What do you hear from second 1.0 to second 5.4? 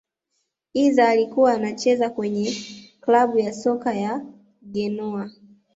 alikuwa anacheza kwenye klabu ya soka ya genoa